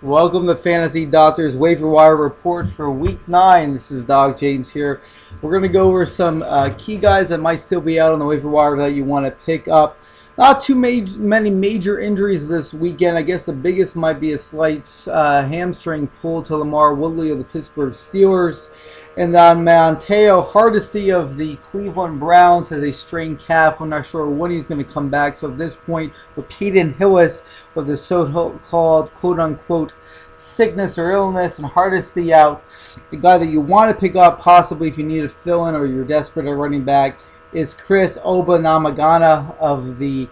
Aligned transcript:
Welcome 0.00 0.46
to 0.46 0.54
Fantasy 0.54 1.06
Doctors 1.06 1.56
Waiver 1.56 1.88
Wire 1.88 2.14
Report 2.14 2.68
for 2.68 2.88
Week 2.88 3.18
9. 3.26 3.72
This 3.72 3.90
is 3.90 4.04
Doc 4.04 4.38
James 4.38 4.70
here. 4.70 5.02
We're 5.42 5.50
going 5.50 5.64
to 5.64 5.68
go 5.68 5.88
over 5.88 6.06
some 6.06 6.40
uh, 6.42 6.70
key 6.78 6.98
guys 6.98 7.30
that 7.30 7.38
might 7.38 7.56
still 7.56 7.80
be 7.80 7.98
out 7.98 8.12
on 8.12 8.20
the 8.20 8.24
waiver 8.24 8.48
wire 8.48 8.76
that 8.76 8.92
you 8.92 9.02
want 9.02 9.26
to 9.26 9.32
pick 9.44 9.66
up. 9.66 9.98
Not 10.38 10.60
too 10.60 10.76
major, 10.76 11.18
many 11.18 11.50
major 11.50 11.98
injuries 11.98 12.46
this 12.46 12.72
weekend. 12.72 13.18
I 13.18 13.22
guess 13.22 13.44
the 13.44 13.52
biggest 13.52 13.96
might 13.96 14.20
be 14.20 14.34
a 14.34 14.38
slight 14.38 14.88
uh, 15.10 15.44
hamstring 15.44 16.06
pull 16.06 16.44
to 16.44 16.52
LaMarr 16.52 16.96
Woodley 16.96 17.30
of 17.30 17.38
the 17.38 17.44
Pittsburgh 17.44 17.92
Steelers. 17.92 18.70
And 19.16 19.34
then 19.34 19.64
Montario 19.64 20.46
Hardesty 20.46 21.10
of 21.10 21.36
the 21.36 21.56
Cleveland 21.56 22.20
Browns 22.20 22.68
has 22.68 22.84
a 22.84 22.92
strained 22.92 23.40
calf. 23.40 23.80
I'm 23.80 23.88
not 23.88 24.06
sure 24.06 24.30
when 24.30 24.52
he's 24.52 24.68
going 24.68 24.82
to 24.82 24.88
come 24.88 25.10
back. 25.10 25.36
So 25.36 25.50
at 25.50 25.58
this 25.58 25.74
point, 25.74 26.12
with 26.36 26.48
Peyton 26.48 26.94
Hillis 26.94 27.42
with 27.74 27.88
the 27.88 27.96
so-called 27.96 29.12
quote-unquote 29.14 29.92
sickness 30.36 30.98
or 30.98 31.10
illness 31.10 31.58
and 31.58 31.66
Hardesty 31.66 32.32
out, 32.32 32.62
the 33.10 33.16
guy 33.16 33.38
that 33.38 33.46
you 33.46 33.60
want 33.60 33.90
to 33.90 34.00
pick 34.00 34.14
up 34.14 34.38
possibly 34.38 34.86
if 34.86 34.98
you 34.98 35.04
need 35.04 35.24
a 35.24 35.28
fill-in 35.28 35.74
or 35.74 35.84
you're 35.84 36.04
desperate 36.04 36.46
at 36.46 36.56
running 36.56 36.84
back 36.84 37.18
is 37.52 37.74
Chris 37.74 38.18
Ogbonnamagana 38.18 39.56
of 39.58 39.98
the 39.98 40.28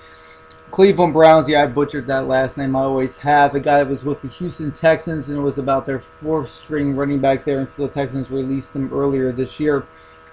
Cleveland 0.70 1.14
Browns. 1.14 1.48
Yeah, 1.48 1.62
I 1.62 1.66
butchered 1.66 2.06
that 2.08 2.26
last 2.26 2.58
name. 2.58 2.76
I 2.76 2.80
always 2.80 3.16
have. 3.18 3.52
The 3.52 3.60
guy 3.60 3.78
that 3.78 3.88
was 3.88 4.04
with 4.04 4.20
the 4.20 4.28
Houston 4.28 4.70
Texans 4.70 5.28
and 5.28 5.42
was 5.42 5.58
about 5.58 5.86
their 5.86 6.00
fourth 6.00 6.50
string 6.50 6.94
running 6.94 7.20
back 7.20 7.44
there 7.44 7.60
until 7.60 7.86
the 7.86 7.92
Texans 7.92 8.30
released 8.30 8.76
him 8.76 8.92
earlier 8.92 9.32
this 9.32 9.58
year. 9.58 9.86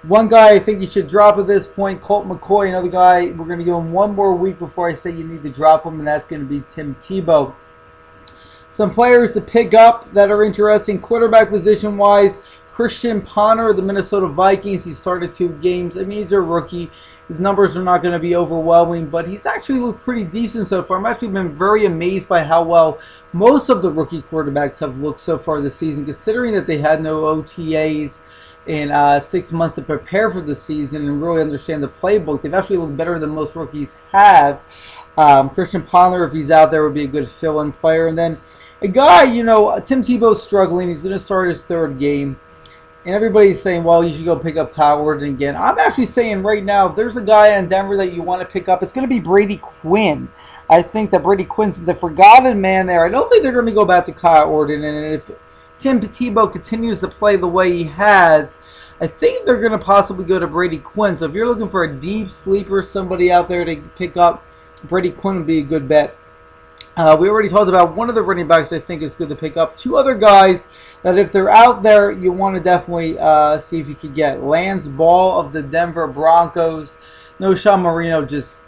One 0.03 0.27
guy 0.27 0.49
I 0.49 0.59
think 0.59 0.81
you 0.81 0.87
should 0.87 1.07
drop 1.07 1.37
at 1.37 1.47
this 1.47 1.65
point, 1.65 2.01
Colt 2.01 2.27
McCoy. 2.27 2.67
Another 2.67 2.89
guy, 2.89 3.27
we're 3.27 3.45
going 3.45 3.59
to 3.59 3.63
give 3.63 3.75
him 3.75 3.93
one 3.93 4.13
more 4.13 4.35
week 4.35 4.59
before 4.59 4.89
I 4.89 4.93
say 4.95 5.11
you 5.11 5.23
need 5.23 5.43
to 5.43 5.49
drop 5.49 5.85
him, 5.85 5.99
and 5.99 6.07
that's 6.07 6.27
going 6.27 6.41
to 6.41 6.47
be 6.47 6.61
Tim 6.69 6.95
Tebow. 6.95 7.55
Some 8.69 8.91
players 8.93 9.33
to 9.33 9.41
pick 9.41 9.73
up 9.73 10.11
that 10.13 10.29
are 10.29 10.43
interesting 10.43 10.99
quarterback 10.99 11.49
position 11.49 11.95
wise. 11.95 12.41
Christian 12.73 13.21
Ponder 13.21 13.69
of 13.69 13.75
the 13.75 13.83
Minnesota 13.83 14.25
Vikings. 14.25 14.83
He 14.83 14.95
started 14.95 15.31
two 15.31 15.49
games. 15.61 15.95
I 15.95 16.05
mean, 16.05 16.17
he's 16.17 16.31
a 16.31 16.41
rookie. 16.41 16.89
His 17.27 17.39
numbers 17.39 17.77
are 17.77 17.83
not 17.83 18.01
going 18.01 18.13
to 18.13 18.19
be 18.19 18.35
overwhelming, 18.35 19.09
but 19.09 19.27
he's 19.27 19.45
actually 19.45 19.79
looked 19.79 20.01
pretty 20.01 20.23
decent 20.23 20.65
so 20.65 20.81
far. 20.81 20.97
I'm 20.97 21.05
actually 21.05 21.27
been 21.27 21.53
very 21.53 21.85
amazed 21.85 22.27
by 22.27 22.43
how 22.43 22.63
well 22.63 22.97
most 23.31 23.69
of 23.69 23.83
the 23.83 23.91
rookie 23.91 24.23
quarterbacks 24.23 24.79
have 24.79 24.97
looked 24.97 25.19
so 25.19 25.37
far 25.37 25.61
this 25.61 25.75
season, 25.75 26.03
considering 26.03 26.51
that 26.55 26.65
they 26.65 26.79
had 26.79 27.03
no 27.03 27.21
OTAs 27.21 28.21
in 28.65 28.89
uh, 28.89 29.19
six 29.19 29.51
months 29.51 29.75
to 29.75 29.83
prepare 29.83 30.31
for 30.31 30.41
the 30.41 30.55
season 30.55 31.07
and 31.07 31.21
really 31.21 31.41
understand 31.43 31.83
the 31.83 31.89
playbook. 31.89 32.41
They've 32.41 32.55
actually 32.55 32.77
looked 32.77 32.97
better 32.97 33.19
than 33.19 33.29
most 33.29 33.55
rookies 33.55 33.97
have. 34.11 34.63
Um, 35.15 35.51
Christian 35.51 35.83
Ponder, 35.83 36.23
if 36.23 36.33
he's 36.33 36.49
out 36.49 36.71
there, 36.71 36.83
would 36.83 36.95
be 36.95 37.03
a 37.03 37.07
good 37.07 37.29
fill-in 37.29 37.71
player. 37.71 38.07
And 38.07 38.17
then 38.17 38.39
a 38.81 38.87
guy, 38.87 39.25
you 39.25 39.43
know, 39.43 39.79
Tim 39.79 40.01
Tebow's 40.01 40.41
struggling. 40.41 40.89
He's 40.89 41.03
going 41.03 41.13
to 41.13 41.19
start 41.19 41.49
his 41.49 41.63
third 41.63 41.99
game 41.99 42.39
and 43.05 43.13
everybody's 43.13 43.61
saying, 43.61 43.83
well, 43.83 44.03
you 44.03 44.13
should 44.13 44.25
go 44.25 44.37
pick 44.37 44.55
up 44.55 44.73
Kyle 44.73 45.01
Orton 45.01 45.29
again. 45.29 45.55
I'm 45.57 45.77
actually 45.77 46.05
saying 46.05 46.41
right 46.41 46.63
now, 46.63 46.87
there's 46.87 47.17
a 47.17 47.21
guy 47.21 47.57
in 47.57 47.67
Denver 47.67 47.97
that 47.97 48.13
you 48.13 48.21
want 48.21 48.41
to 48.41 48.47
pick 48.47 48.69
up. 48.69 48.81
It's 48.81 48.93
going 48.93 49.07
to 49.07 49.13
be 49.13 49.19
Brady 49.19 49.57
Quinn. 49.57 50.29
I 50.69 50.81
think 50.81 51.11
that 51.11 51.23
Brady 51.23 51.43
Quinn's 51.43 51.81
the 51.81 51.93
forgotten 51.93 52.61
man 52.61 52.85
there. 52.85 53.05
I 53.05 53.09
don't 53.09 53.29
think 53.29 53.43
they're 53.43 53.51
going 53.51 53.65
to 53.65 53.73
go 53.73 53.85
back 53.85 54.05
to 54.05 54.13
Kyle 54.13 54.49
Orton. 54.49 54.83
And 54.83 55.13
if 55.13 55.29
Tim 55.79 55.99
Tebow 55.99 56.49
continues 56.51 57.01
to 57.01 57.09
play 57.09 57.35
the 57.35 57.47
way 57.47 57.71
he 57.73 57.83
has, 57.83 58.57
I 59.01 59.07
think 59.07 59.45
they're 59.45 59.59
going 59.59 59.77
to 59.77 59.77
possibly 59.77 60.23
go 60.23 60.39
to 60.39 60.47
Brady 60.47 60.77
Quinn. 60.77 61.17
So 61.17 61.25
if 61.25 61.33
you're 61.33 61.47
looking 61.47 61.69
for 61.69 61.83
a 61.83 61.93
deep 61.93 62.31
sleeper, 62.31 62.81
somebody 62.81 63.31
out 63.31 63.49
there 63.49 63.65
to 63.65 63.75
pick 63.97 64.15
up, 64.15 64.45
Brady 64.85 65.11
Quinn 65.11 65.35
would 65.37 65.47
be 65.47 65.59
a 65.59 65.63
good 65.63 65.89
bet. 65.89 66.15
Uh, 66.95 67.17
we 67.19 67.27
already 67.27 67.49
talked 67.49 67.69
about 67.69 67.95
one 67.95 68.07
of 68.07 68.13
the 68.13 68.21
running 68.21 68.47
backs 68.47 68.71
I 68.71 68.79
think 68.79 69.01
is 69.01 69.15
good 69.15 69.29
to 69.29 69.35
pick 69.35 69.57
up. 69.57 69.75
Two 69.75 69.97
other 69.97 70.13
guys 70.13 70.67
that 71.01 71.17
if 71.17 71.31
they're 71.31 71.49
out 71.49 71.81
there, 71.81 72.11
you 72.11 72.31
want 72.31 72.55
to 72.55 72.61
definitely 72.61 73.17
uh, 73.17 73.57
see 73.57 73.79
if 73.79 73.87
you 73.87 73.95
could 73.95 74.13
get. 74.13 74.43
Lance 74.43 74.85
Ball 74.85 75.39
of 75.39 75.53
the 75.53 75.63
Denver 75.63 76.05
Broncos. 76.05 76.97
Knowshon 77.39 77.81
Moreno 77.81 78.23
just, 78.23 78.61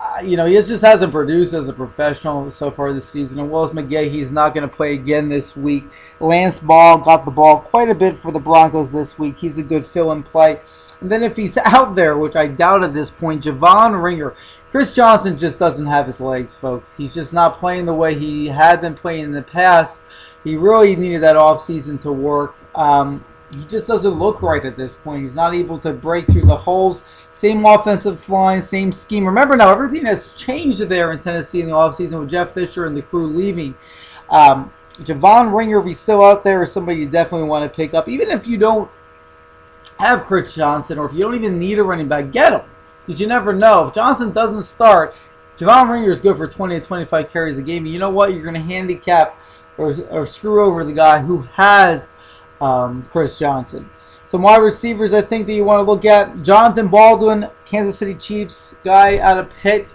uh, 0.00 0.20
you 0.20 0.38
know, 0.38 0.46
he 0.46 0.54
just 0.54 0.82
hasn't 0.82 1.12
produced 1.12 1.52
as 1.52 1.68
a 1.68 1.72
professional 1.74 2.50
so 2.50 2.70
far 2.70 2.94
this 2.94 3.06
season. 3.06 3.38
And 3.38 3.50
Willis 3.50 3.72
McGahee, 3.72 4.10
he's 4.10 4.32
not 4.32 4.54
going 4.54 4.66
to 4.66 4.74
play 4.74 4.94
again 4.94 5.28
this 5.28 5.54
week. 5.54 5.84
Lance 6.20 6.58
Ball 6.58 6.96
got 6.96 7.26
the 7.26 7.30
ball 7.30 7.60
quite 7.60 7.90
a 7.90 7.94
bit 7.94 8.16
for 8.16 8.32
the 8.32 8.40
Broncos 8.40 8.90
this 8.90 9.18
week. 9.18 9.36
He's 9.36 9.58
a 9.58 9.62
good 9.62 9.86
fill-in 9.86 10.22
play. 10.22 10.60
And 11.02 11.12
then 11.12 11.22
if 11.22 11.36
he's 11.36 11.58
out 11.64 11.94
there, 11.94 12.16
which 12.16 12.36
I 12.36 12.46
doubt 12.46 12.84
at 12.84 12.94
this 12.94 13.10
point, 13.10 13.44
Javon 13.44 14.02
Ringer. 14.02 14.34
Chris 14.74 14.92
Johnson 14.92 15.38
just 15.38 15.56
doesn't 15.56 15.86
have 15.86 16.06
his 16.06 16.20
legs, 16.20 16.52
folks. 16.52 16.96
He's 16.96 17.14
just 17.14 17.32
not 17.32 17.60
playing 17.60 17.86
the 17.86 17.94
way 17.94 18.18
he 18.18 18.48
had 18.48 18.80
been 18.80 18.96
playing 18.96 19.22
in 19.22 19.30
the 19.30 19.40
past. 19.40 20.02
He 20.42 20.56
really 20.56 20.96
needed 20.96 21.22
that 21.22 21.36
offseason 21.36 22.00
to 22.02 22.10
work. 22.10 22.56
Um, 22.74 23.24
he 23.56 23.62
just 23.66 23.86
doesn't 23.86 24.14
look 24.14 24.42
right 24.42 24.64
at 24.64 24.76
this 24.76 24.96
point. 24.96 25.22
He's 25.22 25.36
not 25.36 25.54
able 25.54 25.78
to 25.78 25.92
break 25.92 26.26
through 26.26 26.42
the 26.42 26.56
holes. 26.56 27.04
Same 27.30 27.64
offensive 27.64 28.28
line, 28.28 28.60
same 28.60 28.92
scheme. 28.92 29.24
Remember 29.24 29.56
now, 29.56 29.70
everything 29.70 30.06
has 30.06 30.32
changed 30.32 30.80
there 30.80 31.12
in 31.12 31.20
Tennessee 31.20 31.60
in 31.60 31.68
the 31.68 31.72
offseason 31.72 32.18
with 32.18 32.30
Jeff 32.30 32.52
Fisher 32.52 32.86
and 32.86 32.96
the 32.96 33.02
crew 33.02 33.28
leaving. 33.28 33.76
Um, 34.28 34.72
Javon 34.94 35.56
Ringer, 35.56 35.78
if 35.78 35.86
he's 35.86 36.00
still 36.00 36.24
out 36.24 36.42
there, 36.42 36.64
is 36.64 36.72
somebody 36.72 36.98
you 36.98 37.08
definitely 37.08 37.46
want 37.46 37.62
to 37.64 37.76
pick 37.76 37.94
up. 37.94 38.08
Even 38.08 38.28
if 38.28 38.44
you 38.44 38.58
don't 38.58 38.90
have 40.00 40.24
Chris 40.24 40.52
Johnson 40.52 40.98
or 40.98 41.06
if 41.06 41.12
you 41.12 41.20
don't 41.20 41.36
even 41.36 41.60
need 41.60 41.78
a 41.78 41.84
running 41.84 42.08
back, 42.08 42.32
get 42.32 42.54
him. 42.54 42.68
Because 43.06 43.20
you 43.20 43.26
never 43.26 43.52
know. 43.52 43.86
If 43.86 43.94
Johnson 43.94 44.32
doesn't 44.32 44.62
start, 44.62 45.14
Javon 45.58 45.90
Ringer 45.90 46.10
is 46.10 46.20
good 46.20 46.36
for 46.36 46.46
20 46.46 46.80
to 46.80 46.86
25 46.86 47.30
carries 47.30 47.58
a 47.58 47.62
game. 47.62 47.86
You 47.86 47.98
know 47.98 48.10
what? 48.10 48.32
You're 48.32 48.42
going 48.42 48.54
to 48.54 48.60
handicap 48.60 49.38
or, 49.78 49.94
or 50.10 50.26
screw 50.26 50.64
over 50.64 50.84
the 50.84 50.92
guy 50.92 51.20
who 51.20 51.42
has 51.42 52.12
um, 52.60 53.02
Chris 53.04 53.38
Johnson. 53.38 53.88
Some 54.26 54.42
wide 54.42 54.62
receivers 54.62 55.12
I 55.12 55.20
think 55.20 55.46
that 55.46 55.52
you 55.52 55.64
want 55.64 55.80
to 55.80 55.90
look 55.90 56.04
at. 56.04 56.42
Jonathan 56.42 56.88
Baldwin, 56.88 57.48
Kansas 57.66 57.98
City 57.98 58.14
Chiefs 58.14 58.74
guy 58.82 59.18
out 59.18 59.38
of 59.38 59.50
Pitt 59.60 59.94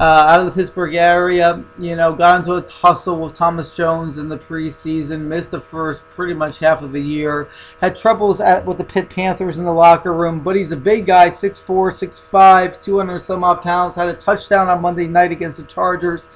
uh, 0.00 0.02
out 0.02 0.40
of 0.40 0.46
the 0.46 0.52
Pittsburgh 0.52 0.94
area. 0.94 1.64
You 1.78 1.96
know, 1.96 2.14
got 2.14 2.38
into 2.38 2.54
a 2.54 2.62
tussle 2.62 3.20
with 3.20 3.34
Thomas 3.34 3.74
Jones 3.74 4.18
in 4.18 4.28
the 4.28 4.38
preseason, 4.38 5.22
missed 5.22 5.50
the 5.50 5.60
first 5.60 6.08
pretty 6.10 6.34
much 6.34 6.58
half 6.58 6.82
of 6.82 6.92
the 6.92 7.00
year, 7.00 7.48
had 7.80 7.96
troubles 7.96 8.40
at, 8.40 8.64
with 8.64 8.78
the 8.78 8.84
Pitt 8.84 9.10
Panthers 9.10 9.58
in 9.58 9.64
the 9.64 9.72
locker 9.72 10.12
room, 10.12 10.40
but 10.40 10.56
he's 10.56 10.72
a 10.72 10.76
big 10.76 11.06
guy, 11.06 11.30
6'4", 11.30 11.64
6'5", 11.92 12.82
200 12.82 13.18
some 13.20 13.44
odd 13.44 13.62
pounds, 13.62 13.94
had 13.94 14.08
a 14.08 14.14
touchdown 14.14 14.68
on 14.68 14.82
Monday 14.82 15.06
night 15.06 15.32
against 15.32 15.58
the 15.58 15.64
Chargers. 15.64 16.28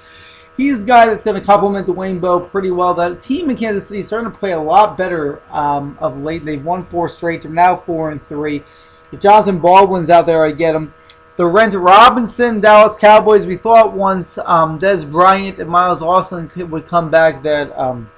He's 0.57 0.83
a 0.83 0.87
guy 0.87 1.07
that's 1.07 1.25
going 1.25 1.41
to 1.41 1.47
complement 1.47 1.87
Dwayne 1.87 2.21
Bowe 2.21 2.41
pretty 2.41 2.71
well. 2.71 2.93
That 2.93 3.23
team 3.23 3.49
in 3.49 3.57
Kansas 3.57 3.89
City 3.89 4.01
is 4.01 4.07
starting 4.07 4.31
to 4.31 4.39
play 4.39 4.53
a 4.53 4.61
lot 4.61 4.99
better 4.99 5.41
um, 5.51 5.97
of 5.99 6.21
late. 6.21 6.45
They've 6.45 6.63
won 6.63 6.85
four 6.85 7.09
straight. 7.09 7.43
They're 7.43 7.51
now 7.51 7.75
four 7.75 8.11
and 8.11 8.23
three. 8.27 8.63
If 9.13 9.21
Jonathan 9.21 9.59
Baldwin's 9.59 10.11
out 10.11 10.27
there, 10.27 10.45
I 10.45 10.53
get 10.53 10.75
him 10.75 10.93
the 11.37 11.47
Rent 11.47 11.75
Robinson 11.75 12.61
Dallas 12.61 12.97
Cowboys. 12.97 13.47
We 13.47 13.57
thought 13.57 13.95
once 13.95 14.39
um, 14.39 14.79
Dez 14.79 15.11
Bryant 15.11 15.59
and 15.59 15.71
Miles 15.71 16.03
Austin 16.03 16.49
could, 16.49 16.71
would 16.71 16.87
come 16.87 17.11
back 17.11 17.43
that 17.43 17.77
um, 17.79 18.11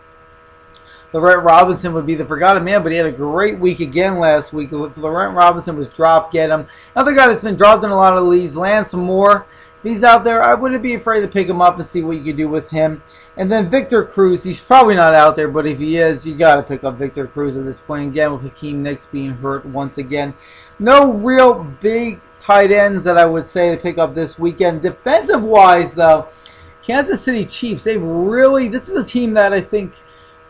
rent 1.21 1.45
Robinson 1.45 1.93
would 1.93 2.07
be 2.07 2.15
the 2.15 2.25
forgotten 2.25 2.65
man, 2.65 2.83
but 2.83 2.93
he 2.93 2.99
had 2.99 3.07
a 3.07 3.13
great 3.13 3.59
week 3.59 3.81
again 3.81 4.19
last 4.19 4.53
week. 4.53 4.73
If 4.73 4.97
Laurent 4.97 5.37
Robinson 5.37 5.77
was 5.77 5.89
dropped, 5.89 6.33
get 6.33 6.51
him. 6.51 6.67
Another 6.95 7.15
guy 7.15 7.29
that's 7.29 7.43
been 7.43 7.57
dropped 7.57 7.85
in 7.85 7.91
a 7.91 7.97
lot 7.97 8.17
of 8.17 8.25
leagues, 8.25 8.57
Lance 8.57 8.93
Moore. 8.95 9.47
If 9.83 9.91
he's 9.91 10.05
out 10.05 10.25
there, 10.25 10.43
I 10.43 10.55
wouldn't 10.55 10.83
be 10.83 10.95
afraid 10.95 11.21
to 11.21 11.29
pick 11.29 11.47
him 11.47 11.61
up 11.61 11.77
and 11.77 11.87
see 11.87 12.03
what 12.03 12.17
you 12.17 12.25
could 12.25 12.37
do 12.37 12.49
with 12.49 12.71
him. 12.71 13.03
And 13.37 13.51
then 13.51 13.69
Victor 13.69 14.05
Cruz, 14.05 14.43
he's 14.43 14.61
probably 14.61 14.95
not 14.95 15.15
out 15.15 15.37
there, 15.37 15.49
but 15.49 15.67
if 15.67 15.79
he 15.79 15.99
is, 15.99 16.27
you 16.27 16.35
got 16.35 16.57
to 16.57 16.63
pick 16.63 16.85
up 16.85 16.97
Victor 16.97 17.27
Cruz 17.27 17.57
at 17.57 17.65
this 17.65 17.81
point 17.81 18.11
again 18.11 18.33
with 18.33 18.43
Hakeem 18.43 18.83
Nicks 18.83 19.07
being 19.07 19.33
hurt 19.33 19.67
once 19.67 19.99
again. 19.99 20.35
No 20.79 21.13
real 21.13 21.65
big 21.81 22.21
tight 22.45 22.71
ends 22.71 23.05
that 23.05 23.17
I 23.17 23.25
would 23.25 23.47
say 23.47 23.75
to 23.75 23.81
pick 23.81 23.97
up 23.97 24.15
this 24.15 24.39
weekend. 24.39 24.83
Defensive 24.83 25.43
wise, 25.43 25.95
though, 25.95 26.29
Kansas 26.83 27.23
City 27.23 27.47
Chiefs, 27.47 27.85
they've 27.85 28.03
really, 28.03 28.69
this 28.69 28.91
is 28.91 28.97
a 28.97 29.05
team 29.05 29.33
that 29.33 29.55
I 29.55 29.63
think 29.63 29.95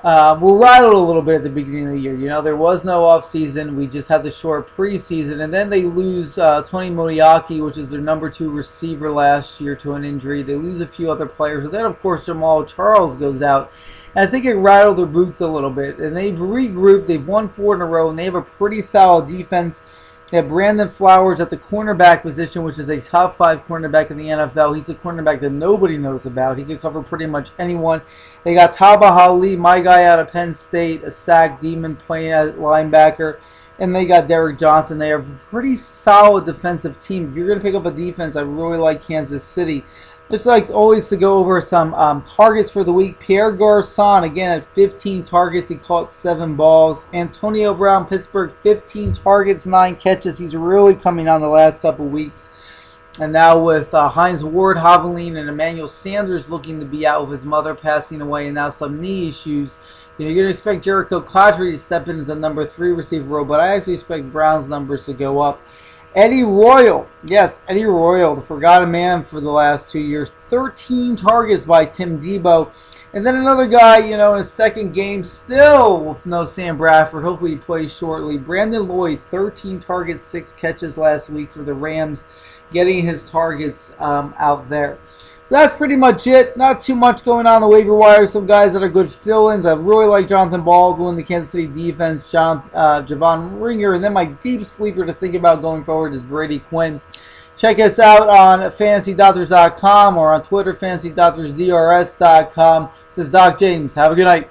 uh, 0.02 0.36
were 0.40 0.58
rattled 0.58 0.94
a 0.94 0.98
little 0.98 1.22
bit 1.22 1.36
at 1.36 1.42
the 1.44 1.50
beginning 1.50 1.86
of 1.86 1.92
the 1.92 2.00
year. 2.00 2.16
You 2.16 2.28
know, 2.28 2.42
there 2.42 2.56
was 2.56 2.84
no 2.84 3.02
offseason. 3.02 3.76
We 3.76 3.86
just 3.86 4.08
had 4.08 4.24
the 4.24 4.30
short 4.30 4.68
preseason. 4.76 5.44
And 5.44 5.54
then 5.54 5.70
they 5.70 5.84
lose 5.84 6.36
uh, 6.36 6.62
Tony 6.62 6.90
Moeaki, 6.90 7.64
which 7.64 7.78
is 7.78 7.90
their 7.90 8.00
number 8.00 8.28
two 8.28 8.50
receiver 8.50 9.10
last 9.10 9.60
year, 9.60 9.76
to 9.76 9.94
an 9.94 10.04
injury. 10.04 10.42
They 10.42 10.56
lose 10.56 10.80
a 10.80 10.86
few 10.86 11.12
other 11.12 11.26
players. 11.26 11.64
And 11.64 11.72
then, 11.72 11.86
of 11.86 11.98
course, 12.00 12.26
Jamaal 12.26 12.66
Charles 12.66 13.14
goes 13.14 13.40
out. 13.40 13.72
And 14.16 14.28
I 14.28 14.30
think 14.30 14.44
it 14.44 14.54
rattled 14.54 14.98
their 14.98 15.06
boots 15.06 15.40
a 15.40 15.46
little 15.46 15.70
bit. 15.70 15.98
And 15.98 16.14
they've 16.14 16.34
regrouped. 16.34 17.06
They've 17.06 17.26
won 17.26 17.48
four 17.48 17.76
in 17.76 17.80
a 17.80 17.86
row. 17.86 18.10
And 18.10 18.18
they 18.18 18.24
have 18.24 18.34
a 18.34 18.42
pretty 18.42 18.82
solid 18.82 19.28
defense. 19.28 19.80
They 20.30 20.38
have 20.38 20.48
Brandon 20.48 20.88
Flowers 20.88 21.40
at 21.40 21.50
the 21.50 21.56
cornerback 21.56 22.22
position, 22.22 22.62
which 22.62 22.78
is 22.78 22.88
a 22.88 23.00
top 23.00 23.36
five 23.36 23.66
cornerback 23.66 24.10
in 24.10 24.16
the 24.16 24.28
NFL. 24.28 24.74
He's 24.74 24.88
a 24.88 24.94
cornerback 24.94 25.40
that 25.40 25.50
nobody 25.50 25.98
knows 25.98 26.24
about. 26.24 26.56
He 26.56 26.64
can 26.64 26.78
cover 26.78 27.02
pretty 27.02 27.26
much 27.26 27.50
anyone. 27.58 28.00
They 28.42 28.54
got 28.54 28.72
Tamba 28.72 29.12
Hali, 29.12 29.54
my 29.54 29.80
guy 29.80 30.04
out 30.04 30.18
of 30.18 30.32
Penn 30.32 30.54
State, 30.54 31.04
a 31.04 31.10
sack 31.10 31.60
demon 31.60 31.96
playing 31.96 32.32
at 32.32 32.56
linebacker. 32.56 33.38
And 33.78 33.94
they 33.94 34.06
got 34.06 34.28
Derrick 34.28 34.58
Johnson. 34.58 34.98
They 34.98 35.10
are 35.12 35.20
a 35.20 35.38
pretty 35.50 35.74
solid 35.74 36.46
defensive 36.46 37.00
team. 37.00 37.28
If 37.28 37.36
you're 37.36 37.46
going 37.46 37.58
to 37.58 37.64
pick 37.64 37.74
up 37.74 37.86
a 37.86 37.90
defense, 37.90 38.36
I 38.36 38.42
really 38.42 38.78
like 38.78 39.04
Kansas 39.04 39.42
City. 39.42 39.84
Just 40.30 40.46
like 40.46 40.70
always 40.70 41.08
to 41.10 41.16
go 41.16 41.36
over 41.38 41.60
some 41.60 41.92
um, 41.94 42.22
targets 42.22 42.70
for 42.70 42.82
the 42.82 42.92
week. 42.92 43.18
Pierre 43.18 43.52
Garcon, 43.52 44.24
again 44.24 44.50
at 44.50 44.66
15 44.74 45.22
targets, 45.22 45.68
he 45.68 45.74
caught 45.74 46.10
7 46.10 46.56
balls. 46.56 47.04
Antonio 47.12 47.74
Brown, 47.74 48.06
Pittsburgh, 48.06 48.54
15 48.62 49.12
targets, 49.14 49.66
9 49.66 49.96
catches. 49.96 50.38
He's 50.38 50.56
really 50.56 50.94
coming 50.94 51.28
on 51.28 51.42
the 51.42 51.48
last 51.48 51.82
couple 51.82 52.06
weeks. 52.06 52.48
And 53.20 53.32
now 53.32 53.62
with 53.62 53.92
uh, 53.94 54.08
Hines 54.08 54.42
Ward, 54.42 54.76
Haviland, 54.76 55.38
and 55.38 55.48
Emmanuel 55.48 55.88
Sanders 55.88 56.48
looking 56.48 56.80
to 56.80 56.86
be 56.86 57.06
out 57.06 57.22
with 57.22 57.30
his 57.30 57.44
mother 57.44 57.74
passing 57.74 58.20
away 58.20 58.46
and 58.46 58.54
now 58.54 58.70
some 58.70 59.00
knee 59.00 59.28
issues, 59.28 59.76
you 60.18 60.24
know, 60.24 60.30
you're 60.30 60.44
going 60.44 60.46
to 60.46 60.50
expect 60.50 60.84
Jerricho 60.84 61.24
Cotchery 61.24 61.72
to 61.72 61.78
step 61.78 62.08
in 62.08 62.20
as 62.20 62.28
a 62.28 62.34
number 62.34 62.64
3 62.64 62.92
receiver 62.92 63.24
role, 63.24 63.44
but 63.44 63.60
I 63.60 63.74
actually 63.74 63.94
expect 63.94 64.30
Brown's 64.30 64.68
numbers 64.68 65.06
to 65.06 65.12
go 65.12 65.40
up. 65.40 65.60
Eddie 66.14 66.44
Royal, 66.44 67.08
yes, 67.24 67.58
Eddie 67.66 67.86
Royal, 67.86 68.36
the 68.36 68.42
forgotten 68.42 68.92
man 68.92 69.24
for 69.24 69.40
the 69.40 69.50
last 69.50 69.90
two 69.90 69.98
years. 69.98 70.30
13 70.30 71.16
targets 71.16 71.64
by 71.64 71.84
Tim 71.84 72.20
Tebow. 72.20 72.70
And 73.12 73.26
then 73.26 73.36
another 73.36 73.66
guy, 73.66 73.98
you 73.98 74.16
know, 74.16 74.32
in 74.32 74.38
his 74.38 74.52
second 74.52 74.92
game, 74.92 75.24
still 75.24 76.04
with 76.04 76.24
no 76.24 76.44
Sam 76.44 76.76
Bradford. 76.76 77.24
Hopefully 77.24 77.52
he 77.52 77.56
plays 77.56 77.96
shortly. 77.96 78.38
Brandon 78.38 78.86
Lloyd, 78.86 79.20
13 79.30 79.80
targets, 79.80 80.22
6 80.22 80.52
catches 80.52 80.96
last 80.96 81.28
week 81.28 81.50
for 81.50 81.64
the 81.64 81.74
Rams, 81.74 82.26
getting 82.72 83.04
his 83.04 83.28
targets 83.28 83.92
um, 83.98 84.34
out 84.38 84.68
there. 84.68 84.98
So 85.46 85.56
that's 85.56 85.76
pretty 85.76 85.96
much 85.96 86.26
it. 86.26 86.56
Not 86.56 86.80
too 86.80 86.94
much 86.94 87.22
going 87.22 87.46
on 87.46 87.60
the 87.60 87.68
waiver 87.68 87.94
wire. 87.94 88.26
Some 88.26 88.46
guys 88.46 88.72
that 88.72 88.82
are 88.82 88.88
good 88.88 89.12
fill-ins. 89.12 89.66
I 89.66 89.74
really 89.74 90.06
like 90.06 90.26
Jonathan 90.26 90.62
Baldwin, 90.62 91.16
the 91.16 91.22
Kansas 91.22 91.50
City 91.50 91.66
defense, 91.66 92.30
John 92.30 92.62
uh, 92.72 93.02
Javon 93.02 93.60
Ringer, 93.60 93.92
and 93.92 94.02
then 94.02 94.14
my 94.14 94.24
deep 94.24 94.64
sleeper 94.64 95.04
to 95.04 95.12
think 95.12 95.34
about 95.34 95.60
going 95.60 95.84
forward 95.84 96.14
is 96.14 96.22
Brady 96.22 96.60
Quinn. 96.60 96.98
Check 97.56 97.78
us 97.78 97.98
out 97.98 98.26
on 98.28 98.60
FantasyDoctors.com 98.60 100.16
or 100.16 100.32
on 100.32 100.40
Twitter, 100.42 100.72
FantasyDoctorsDRS.com. 100.72 102.88
This 103.06 103.18
is 103.18 103.30
Doc 103.30 103.58
James. 103.58 103.92
Have 103.94 104.12
a 104.12 104.14
good 104.14 104.24
night. 104.24 104.48